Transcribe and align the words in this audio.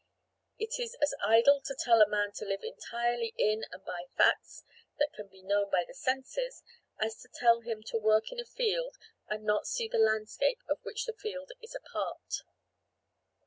It 0.57 0.79
is 0.79 0.95
as 0.99 1.13
idle 1.23 1.61
to 1.61 1.75
tell 1.75 2.01
a 2.01 2.09
man 2.09 2.31
to 2.37 2.43
live 2.45 2.63
entirely 2.63 3.35
in 3.37 3.65
and 3.71 3.85
by 3.85 4.07
facts 4.17 4.63
that 4.97 5.13
can 5.13 5.27
be 5.27 5.43
known 5.43 5.69
by 5.69 5.83
the 5.87 5.93
senses 5.93 6.63
as 6.97 7.21
to 7.21 7.29
tell 7.31 7.59
him 7.61 7.83
to 7.83 7.99
work 7.99 8.31
in 8.31 8.39
a 8.39 8.43
field 8.45 8.97
and 9.27 9.43
not 9.43 9.67
see 9.67 9.87
the 9.87 9.99
landscape 9.99 10.63
of 10.67 10.79
which 10.81 11.05
the 11.05 11.13
field 11.13 11.51
is 11.61 11.75
a 11.75 11.79
part. 11.81 12.41